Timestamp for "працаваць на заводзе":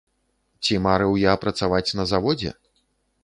1.45-2.55